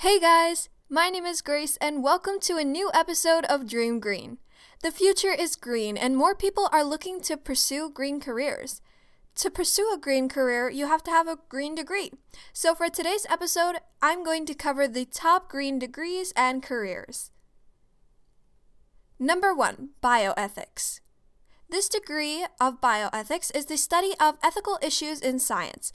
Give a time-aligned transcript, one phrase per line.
[0.00, 4.38] Hey guys, my name is Grace, and welcome to a new episode of Dream Green.
[4.82, 8.80] The future is green, and more people are looking to pursue green careers.
[9.34, 12.12] To pursue a green career, you have to have a green degree.
[12.54, 17.30] So, for today's episode, I'm going to cover the top green degrees and careers.
[19.18, 21.00] Number one, bioethics.
[21.68, 25.92] This degree of bioethics is the study of ethical issues in science.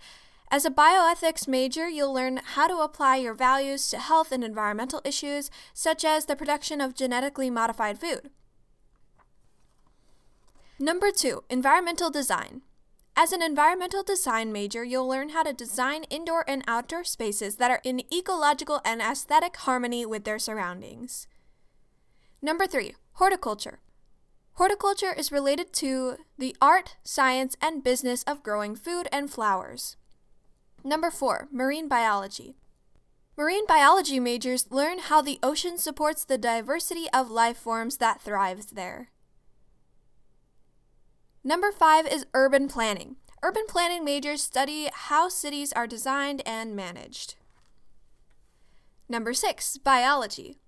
[0.52, 5.02] As a bioethics major, you'll learn how to apply your values to health and environmental
[5.03, 8.30] issues, such as the production of genetically modified food.
[10.80, 12.62] Number two, environmental design.
[13.17, 17.72] As an environmental design major, you'll learn how to design indoor and outdoor spaces that
[17.72, 21.27] are in ecological and aesthetic harmony with their surroundings.
[22.41, 23.80] Number three, horticulture.
[24.53, 29.95] Horticulture is related to the art, science, and business of growing food and flowers.
[30.85, 32.57] Number four, marine biology.
[33.35, 38.67] Marine biology majors learn how the ocean supports the diversity of life forms that thrives
[38.67, 39.09] there.
[41.44, 43.16] Number five is urban planning.
[43.41, 47.33] Urban planning majors study how cities are designed and managed.
[49.09, 50.59] Number six, biology.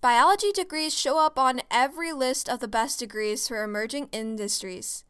[0.00, 5.04] Biology degrees show up on every list of the best degrees for emerging industries.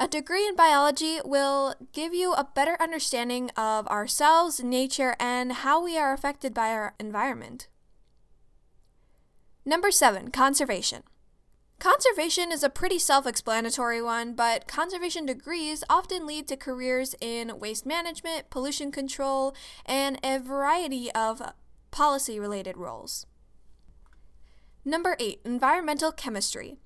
[0.00, 5.82] A degree in biology will give you a better understanding of ourselves, nature, and how
[5.82, 7.66] we are affected by our environment.
[9.64, 11.02] Number seven, conservation.
[11.80, 17.58] Conservation is a pretty self explanatory one, but conservation degrees often lead to careers in
[17.58, 19.54] waste management, pollution control,
[19.84, 21.42] and a variety of
[21.90, 23.26] policy related roles.
[24.84, 26.78] Number eight, environmental chemistry.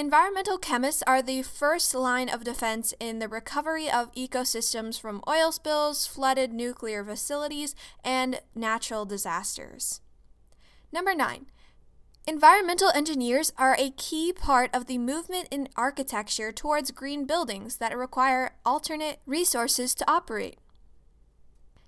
[0.00, 5.52] Environmental chemists are the first line of defense in the recovery of ecosystems from oil
[5.52, 10.00] spills, flooded nuclear facilities, and natural disasters.
[10.90, 11.48] Number nine,
[12.26, 17.94] Environmental engineers are a key part of the movement in architecture towards green buildings that
[17.94, 20.56] require alternate resources to operate.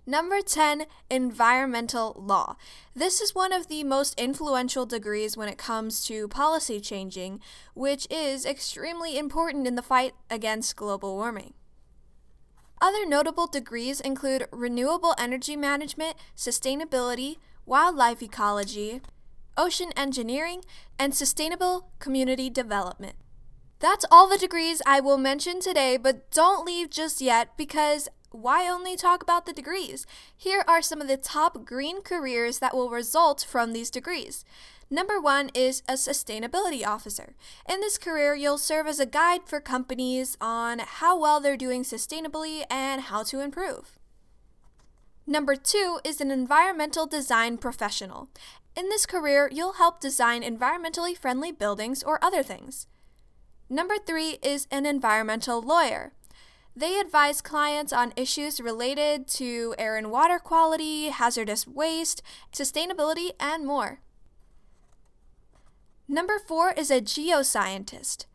[0.05, 2.57] Number 10, Environmental Law.
[2.93, 7.39] This is one of the most influential degrees when it comes to policy changing,
[7.75, 11.55] which is extremely important in the fight against global warming.
[12.81, 19.03] Other notable degrees include Renewable Energy Management, Sustainability, Wildlife Ecology,
[19.57, 20.65] ocean engineering,
[20.99, 23.15] and sustainable community development.
[23.79, 28.69] That's all the degrees I will mention today, but don't leave just yet because why
[28.69, 30.07] only talk about the degrees?
[30.37, 34.45] Here are some of the top green careers that will result from these degrees.
[34.91, 37.35] Number one is a sustainability officer.
[37.67, 41.83] In this career, you'll serve as a guide for companies on how well they're doing
[41.83, 43.99] sustainably and how to improve.
[45.27, 48.29] Number two is an environmental design professional.
[48.77, 52.87] In this career, you'll help design environmentally friendly buildings or other things.
[53.71, 56.13] Number three is an environmental lawyer.
[56.75, 62.23] They advise clients on issues related to air and water quality, hazardous waste,
[62.53, 64.01] sustainability, and more.
[66.07, 68.27] Number four is a geoscientist.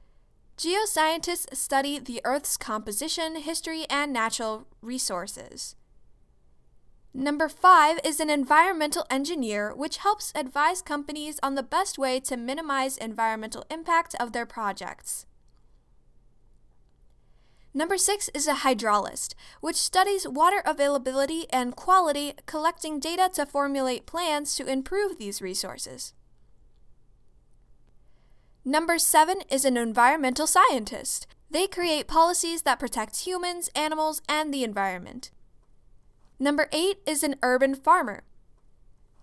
[0.57, 5.75] Geoscientists study the Earth's composition, history, and natural resources.
[7.13, 12.35] Number five is an environmental engineer, which helps advise companies on the best way to
[12.35, 15.26] minimize environmental impact of their projects.
[17.77, 24.07] Number six is a hydrologist, which studies water availability and quality, collecting data to formulate
[24.07, 26.15] plans to improve these resources.
[28.65, 31.27] Number seven is an environmental scientist.
[31.51, 35.29] They create policies that protect humans, animals, and the environment.
[36.39, 38.23] Number eight is an urban farmer.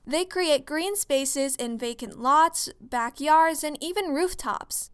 [0.07, 4.93] They create green spaces in vacant lots, backyards, and even rooftops.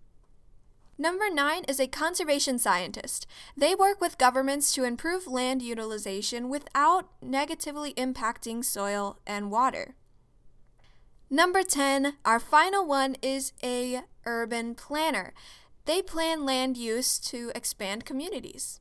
[1.01, 3.27] Number nine is a conservation scientist.
[3.57, 9.95] They work with governments to improve land utilization without negatively impacting soil and water.
[11.31, 15.33] Number 10, our final one is a urban planner.
[15.87, 18.81] They plan land use to expand communities.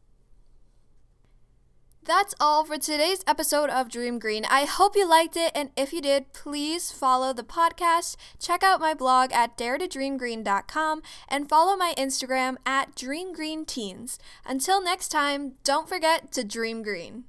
[2.10, 4.44] That's all for today's episode of Dream Green.
[4.46, 8.80] I hope you liked it, and if you did, please follow the podcast, check out
[8.80, 14.18] my blog at daretodreamgreen.com, and follow my Instagram at dreamgreenteens.
[14.44, 17.26] Until next time, don't forget to dream green.